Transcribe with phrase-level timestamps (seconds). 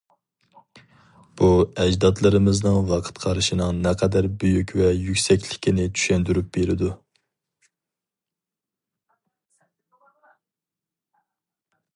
[1.41, 1.49] بۇ
[1.83, 6.91] ئەجدادلىرىمىزنىڭ ۋاقىت قارىشىنىڭ نەقەدەر بۈيۈك ۋە يۈكسەكلىكىنى چۈشەندۈرۈپ بېرىدۇ.